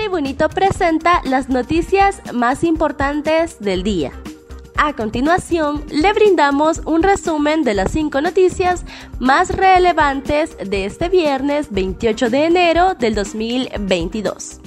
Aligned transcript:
Tribunito 0.00 0.48
presenta 0.48 1.20
las 1.24 1.50
noticias 1.50 2.22
más 2.32 2.64
importantes 2.64 3.60
del 3.60 3.82
día. 3.82 4.12
A 4.78 4.94
continuación, 4.94 5.84
le 5.90 6.14
brindamos 6.14 6.80
un 6.86 7.02
resumen 7.02 7.64
de 7.64 7.74
las 7.74 7.92
cinco 7.92 8.22
noticias 8.22 8.86
más 9.18 9.54
relevantes 9.54 10.56
de 10.56 10.86
este 10.86 11.10
viernes 11.10 11.70
28 11.70 12.30
de 12.30 12.46
enero 12.46 12.94
del 12.94 13.14
2022. 13.14 14.59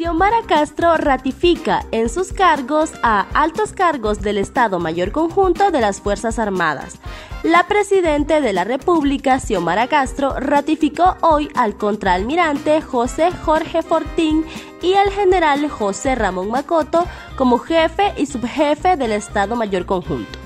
Xiomara 0.00 0.40
Castro 0.46 0.96
ratifica 0.96 1.84
en 1.90 2.08
sus 2.08 2.32
cargos 2.32 2.90
a 3.02 3.26
altos 3.34 3.74
cargos 3.74 4.22
del 4.22 4.38
Estado 4.38 4.78
Mayor 4.78 5.12
Conjunto 5.12 5.70
de 5.70 5.82
las 5.82 6.00
Fuerzas 6.00 6.38
Armadas. 6.38 6.98
La 7.42 7.68
Presidenta 7.68 8.40
de 8.40 8.54
la 8.54 8.64
República, 8.64 9.38
Xiomara 9.38 9.88
Castro, 9.88 10.40
ratificó 10.40 11.18
hoy 11.20 11.50
al 11.54 11.76
contraalmirante 11.76 12.80
José 12.80 13.30
Jorge 13.44 13.82
Fortín 13.82 14.46
y 14.80 14.94
al 14.94 15.10
general 15.10 15.68
José 15.68 16.14
Ramón 16.14 16.50
Macoto 16.50 17.04
como 17.36 17.58
jefe 17.58 18.14
y 18.16 18.24
subjefe 18.24 18.96
del 18.96 19.12
Estado 19.12 19.54
Mayor 19.54 19.84
Conjunto. 19.84 20.38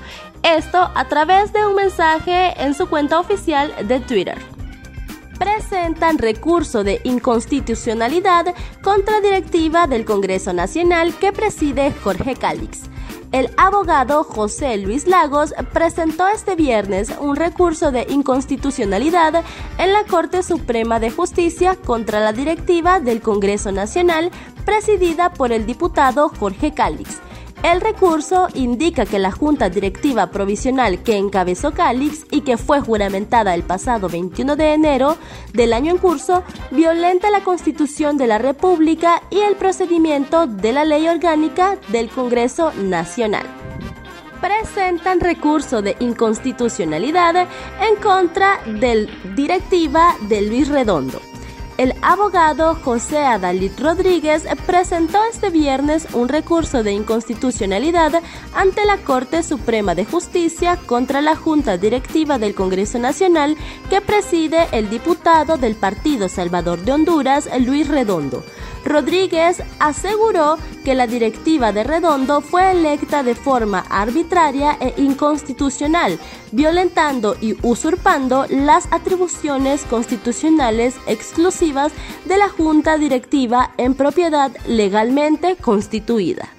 Esto 0.43 0.91
a 0.97 1.05
través 1.05 1.53
de 1.53 1.65
un 1.65 1.77
mensaje 1.77 2.61
en 2.61 2.75
su 2.75 2.89
cuenta 2.89 3.21
oficial 3.21 3.73
de 3.87 4.01
Twitter 4.01 4.54
presentan 5.39 6.19
recurso 6.19 6.85
de 6.85 7.01
inconstitucionalidad 7.05 8.55
contra 8.83 9.21
directiva 9.21 9.87
del 9.87 10.05
Congreso 10.05 10.53
Nacional 10.53 11.15
que 11.15 11.33
preside 11.33 11.93
Jorge 12.03 12.37
Cálix. 12.37 12.83
El 13.33 13.51
abogado 13.57 14.23
José 14.23 14.77
Luis 14.77 15.09
Lagos 15.09 15.55
presentó 15.73 16.29
este 16.29 16.55
viernes 16.55 17.13
un 17.19 17.35
recurso 17.35 17.91
de 17.91 18.07
inconstitucionalidad 18.09 19.43
en 19.79 19.93
la 19.93 20.05
Corte 20.05 20.45
Suprema 20.45 21.01
de 21.01 21.11
Justicia 21.11 21.75
contra 21.75 22.21
la 22.21 22.33
directiva 22.33 23.01
del 23.01 23.21
Congreso 23.21 23.73
Nacional 23.73 24.31
presidida 24.65 25.33
por 25.33 25.51
el 25.51 25.67
diputado 25.67 26.29
Jorge 26.29 26.73
Cálix 26.73 27.19
el 27.65 27.81
recurso 27.81 28.49
indica 28.53 29.07
que 29.07 29.19
la 29.19 29.33
Junta 29.33 29.71
Directiva 29.71 30.31
Provisional 30.31 31.03
que 31.03 31.17
encabezó 31.17 31.73
Calix 31.73 32.27
y 32.31 32.43
que 32.43 32.59
fue 32.59 32.83
juramentada 32.83 33.55
el 33.55 33.63
pasado 33.63 34.11
21 34.11 34.55
de 34.55 34.75
enero 34.75 35.17
del 35.55 35.73
año 35.73 35.93
en 35.93 35.99
curso 35.99 36.45
violenta 36.71 37.31
la 37.31 37.43
Constitución 37.43 38.19
de 38.19 38.27
la 38.27 38.37
República 38.37 39.23
y 39.31 39.39
el 39.39 39.57
procedimiento 39.57 40.47
de 40.47 40.73
la 40.73 40.85
Ley 40.85 41.09
Orgánica 41.09 41.79
del 41.89 42.11
Congreso 42.11 42.71
Nacional 42.75 43.47
presentan 44.43 45.21
recurso 45.21 45.81
de 45.81 45.97
inconstitucionalidad 46.01 47.49
en 47.81 47.97
contra 48.03 48.61
del 48.67 49.09
directiva 49.35 50.15
de 50.29 50.43
Luis 50.43 50.69
Redondo. 50.69 51.19
El 51.77 51.93
abogado 52.03 52.77
José 52.77 53.19
Adalit 53.19 53.81
Rodríguez 53.81 54.45
presentó 54.65 55.19
este 55.25 55.51
viernes 55.51 56.07
un 56.13 56.29
recurso 56.29 56.85
de 56.85 56.93
inconstitucionalidad 56.93 58.23
ante 58.55 58.85
la 58.85 58.99
Corte 58.99 59.43
Suprema 59.43 59.97
de 59.97 60.05
Justicia 60.05 60.79
contra 60.87 61.21
la 61.21 61.35
Junta 61.35 61.77
Directiva 61.77 62.39
del 62.39 62.55
Congreso 62.55 63.01
Nacional 63.01 63.57
que 63.91 64.01
preside 64.01 64.69
el 64.71 64.89
diputado 64.89 65.57
del 65.57 65.75
Partido 65.75 66.29
Salvador 66.29 66.83
de 66.83 66.93
Honduras, 66.93 67.49
Luis 67.59 67.89
Redondo. 67.89 68.45
Rodríguez 68.85 69.63
aseguró 69.79 70.59
que 70.85 70.95
la 70.95 71.07
directiva 71.07 71.73
de 71.73 71.85
Redondo 71.85 72.41
fue 72.41 72.71
electa 72.71 73.23
de 73.23 73.35
forma 73.35 73.81
arbitraria 73.89 74.77
e 74.81 74.95
inconstitucional, 75.01 76.19
violentando 76.53 77.37
y 77.41 77.57
usurpando 77.63 78.47
las 78.49 78.87
atribuciones 78.93 79.85
constitucionales 79.85 80.95
exclusivas 81.07 81.93
de 82.27 82.37
la 82.37 82.49
Junta 82.49 82.99
Directiva 82.99 83.73
en 83.79 83.95
propiedad 83.95 84.53
legalmente 84.67 85.57
constituida. 85.57 86.54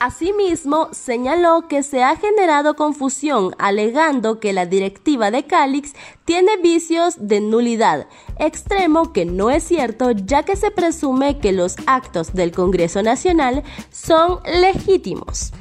Asimismo, 0.00 0.88
señaló 0.92 1.66
que 1.66 1.82
se 1.82 2.04
ha 2.04 2.14
generado 2.14 2.76
confusión 2.76 3.56
alegando 3.58 4.38
que 4.38 4.52
la 4.52 4.64
directiva 4.64 5.32
de 5.32 5.44
Calix 5.44 5.92
tiene 6.24 6.56
vicios 6.58 7.16
de 7.18 7.40
nulidad, 7.40 8.06
extremo 8.38 9.12
que 9.12 9.24
no 9.24 9.50
es 9.50 9.64
cierto 9.64 10.12
ya 10.12 10.44
que 10.44 10.54
se 10.54 10.70
presume 10.70 11.38
que 11.38 11.52
los 11.52 11.74
actos 11.86 12.32
del 12.32 12.52
Congreso 12.52 13.02
Nacional 13.02 13.64
son 13.90 14.38
legítimos. 14.44 15.52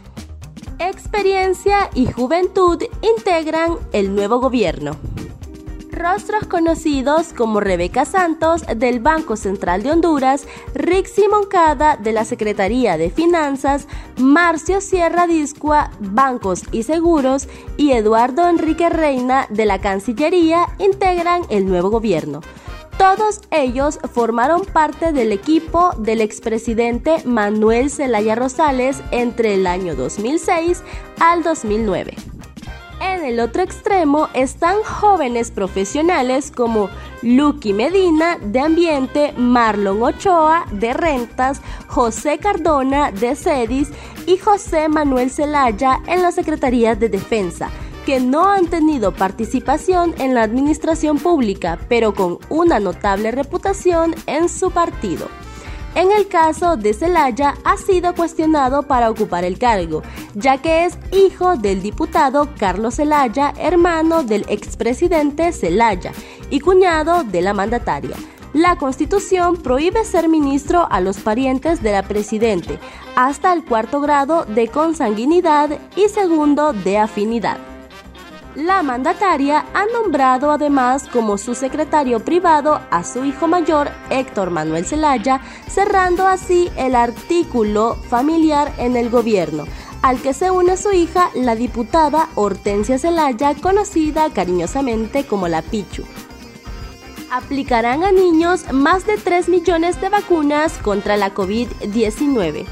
Experiencia 0.78 1.90
y 1.96 2.06
juventud 2.06 2.84
integran 3.02 3.78
el 3.92 4.14
nuevo 4.14 4.40
gobierno. 4.40 4.92
Rostros 5.98 6.46
conocidos 6.46 7.34
como 7.34 7.60
Rebeca 7.60 8.06
Santos 8.06 8.64
del 8.76 9.00
Banco 9.00 9.36
Central 9.36 9.84
de 9.84 9.92
Honduras, 9.92 10.48
Rixi 10.76 11.28
Moncada 11.28 11.98
de 11.98 12.12
la 12.12 12.24
Secretaría 12.24 12.98
de 12.98 13.10
Finanzas, 13.10 13.88
Marcio 14.18 14.80
Sierra 14.80 15.26
Discua, 15.26 15.92
Bancos 16.00 16.64
y 16.72 16.84
Seguros 16.84 17.48
y 17.78 17.92
Eduardo 17.92 18.48
Enrique 18.48 18.90
Reina 18.90 19.48
de 19.50 19.66
la 19.66 19.80
Cancillería 19.82 20.68
integran 20.78 21.42
el 21.50 21.66
nuevo 21.66 21.90
gobierno. 21.90 22.42
Todos 22.98 23.42
ellos 23.52 24.00
formaron 24.12 24.66
parte 24.66 25.12
del 25.12 25.32
equipo 25.32 25.92
del 25.98 26.22
expresidente 26.22 27.24
Manuel 27.26 27.92
Zelaya 27.92 28.36
Rosales 28.36 29.02
entre 29.12 29.54
el 29.54 29.68
año 29.68 29.96
2006 29.96 30.84
al 31.20 31.44
2009. 31.44 32.37
En 33.00 33.24
el 33.24 33.40
otro 33.40 33.62
extremo 33.62 34.28
están 34.34 34.78
jóvenes 34.84 35.52
profesionales 35.52 36.52
como 36.52 36.90
Lucky 37.22 37.74
Medina 37.74 38.38
de 38.42 38.60
Ambiente, 38.60 39.34
Marlon 39.38 40.02
Ochoa 40.02 40.66
de 40.72 40.94
Rentas, 40.94 41.62
José 41.88 42.38
Cardona 42.40 43.12
de 43.12 43.36
CEDIS 43.36 43.90
y 44.26 44.38
José 44.38 44.90
Manuel 44.90 45.30
Zelaya 45.30 46.00
en 46.08 46.22
la 46.22 46.32
Secretaría 46.32 46.96
de 46.96 47.10
Defensa 47.10 47.70
que 48.08 48.22
no 48.22 48.50
han 48.50 48.68
tenido 48.68 49.14
participación 49.14 50.16
en 50.18 50.34
la 50.34 50.44
administración 50.44 51.20
pública, 51.20 51.78
pero 51.90 52.14
con 52.14 52.40
una 52.48 52.80
notable 52.80 53.32
reputación 53.32 54.16
en 54.28 54.48
su 54.48 54.72
partido. 54.72 55.28
En 55.98 56.12
el 56.12 56.28
caso 56.28 56.78
de 56.78 56.94
Zelaya, 56.94 57.56
ha 57.64 57.76
sido 57.76 58.14
cuestionado 58.14 58.84
para 58.84 59.10
ocupar 59.10 59.44
el 59.44 59.58
cargo, 59.58 60.04
ya 60.36 60.60
que 60.60 60.86
es 60.86 60.96
hijo 61.12 61.58
del 61.58 61.82
diputado 61.82 62.50
Carlos 62.60 62.98
Zelaya, 62.98 63.52
hermano 63.58 64.22
del 64.22 64.46
expresidente 64.48 65.52
Zelaya 65.52 66.12
y 66.52 66.60
cuñado 66.60 67.24
de 67.24 67.42
la 67.42 67.56
mandataria. 67.56 68.16
La 68.54 68.76
Constitución 68.76 69.58
prohíbe 69.58 70.06
ser 70.06 70.30
ministro 70.30 70.88
a 70.92 71.02
los 71.02 71.18
parientes 71.18 71.82
de 71.82 71.94
la 71.94 72.04
Presidente 72.04 72.78
hasta 73.16 73.52
el 73.52 73.66
cuarto 73.66 74.00
grado 74.00 74.46
de 74.46 74.68
consanguinidad 74.68 75.80
y 75.96 76.10
segundo 76.10 76.74
de 76.74 77.00
afinidad. 77.00 77.77
La 78.58 78.82
mandataria 78.82 79.68
ha 79.76 79.86
nombrado 79.86 80.50
además 80.50 81.08
como 81.14 81.38
su 81.38 81.54
secretario 81.54 82.22
privado 82.22 82.82
a 82.90 83.04
su 83.04 83.24
hijo 83.24 83.48
mayor, 83.48 83.92
Héctor 84.10 84.50
Manuel 84.50 84.84
Zelaya, 84.84 85.42
cerrando 85.70 86.26
así 86.26 86.68
el 86.76 86.96
artículo 86.96 87.98
familiar 88.10 88.74
en 88.80 88.98
el 88.98 89.12
gobierno, 89.12 89.66
al 90.02 90.20
que 90.20 90.34
se 90.34 90.50
une 90.50 90.76
su 90.76 90.92
hija, 90.92 91.30
la 91.36 91.54
diputada 91.54 92.30
Hortensia 92.34 92.98
Zelaya, 92.98 93.54
conocida 93.54 94.32
cariñosamente 94.32 95.28
como 95.28 95.48
la 95.48 95.62
Pichu. 95.62 96.04
Aplicarán 97.30 98.04
a 98.04 98.12
niños 98.12 98.74
más 98.74 99.06
de 99.06 99.18
3 99.18 99.50
millones 99.50 100.02
de 100.02 100.10
vacunas 100.10 100.80
contra 100.80 101.16
la 101.16 101.32
COVID-19. 101.32 102.66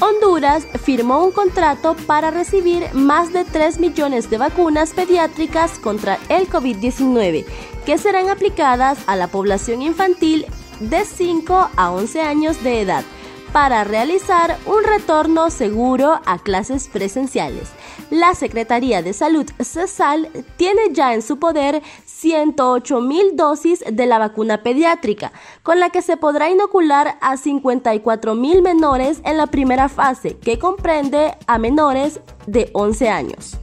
Honduras 0.00 0.66
firmó 0.84 1.24
un 1.24 1.32
contrato 1.32 1.96
para 2.06 2.30
recibir 2.30 2.88
más 2.94 3.32
de 3.32 3.44
3 3.44 3.80
millones 3.80 4.30
de 4.30 4.38
vacunas 4.38 4.92
pediátricas 4.92 5.78
contra 5.78 6.18
el 6.28 6.48
COVID-19 6.48 7.44
que 7.84 7.98
serán 7.98 8.28
aplicadas 8.28 8.98
a 9.06 9.16
la 9.16 9.26
población 9.26 9.82
infantil 9.82 10.46
de 10.78 11.04
5 11.04 11.70
a 11.76 11.90
11 11.90 12.20
años 12.20 12.62
de 12.62 12.80
edad 12.80 13.04
para 13.52 13.84
realizar 13.84 14.58
un 14.66 14.84
retorno 14.84 15.50
seguro 15.50 16.20
a 16.26 16.38
clases 16.38 16.88
presenciales. 16.88 17.68
La 18.10 18.34
Secretaría 18.34 19.02
de 19.02 19.12
Salud 19.12 19.46
CESAL 19.60 20.28
tiene 20.56 20.92
ya 20.92 21.14
en 21.14 21.22
su 21.22 21.38
poder 21.38 21.82
108 22.06 23.00
mil 23.00 23.36
dosis 23.36 23.84
de 23.90 24.06
la 24.06 24.18
vacuna 24.18 24.62
pediátrica, 24.62 25.32
con 25.62 25.80
la 25.80 25.90
que 25.90 26.02
se 26.02 26.16
podrá 26.16 26.50
inocular 26.50 27.18
a 27.20 27.36
54 27.36 28.34
mil 28.34 28.62
menores 28.62 29.20
en 29.24 29.36
la 29.36 29.46
primera 29.46 29.88
fase, 29.88 30.36
que 30.36 30.58
comprende 30.58 31.36
a 31.46 31.58
menores 31.58 32.20
de 32.46 32.70
11 32.72 33.08
años. 33.08 33.58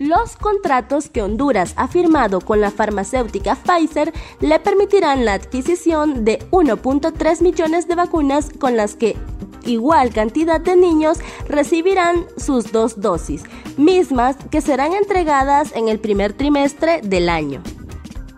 Los 0.00 0.38
contratos 0.38 1.10
que 1.10 1.20
Honduras 1.20 1.74
ha 1.76 1.86
firmado 1.86 2.40
con 2.40 2.62
la 2.62 2.70
farmacéutica 2.70 3.54
Pfizer 3.54 4.14
le 4.40 4.58
permitirán 4.58 5.26
la 5.26 5.34
adquisición 5.34 6.24
de 6.24 6.38
1.3 6.52 7.42
millones 7.42 7.86
de 7.86 7.96
vacunas 7.96 8.48
con 8.58 8.78
las 8.78 8.94
que 8.94 9.18
igual 9.66 10.10
cantidad 10.14 10.58
de 10.58 10.74
niños 10.74 11.18
recibirán 11.46 12.24
sus 12.38 12.72
dos 12.72 13.02
dosis, 13.02 13.42
mismas 13.76 14.36
que 14.50 14.62
serán 14.62 14.94
entregadas 14.94 15.76
en 15.76 15.88
el 15.88 16.00
primer 16.00 16.32
trimestre 16.32 17.02
del 17.02 17.28
año. 17.28 17.62